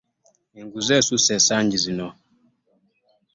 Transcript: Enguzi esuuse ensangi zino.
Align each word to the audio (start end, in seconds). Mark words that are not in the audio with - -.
Enguzi 0.59 0.91
esuuse 0.99 1.31
ensangi 1.37 1.77
zino. 1.85 2.07